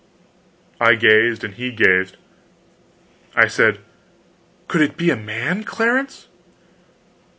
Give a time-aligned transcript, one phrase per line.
[0.79, 2.17] I gazed and he gazed.
[3.35, 3.77] I said:
[4.67, 6.27] "Could it be a man, Clarence?"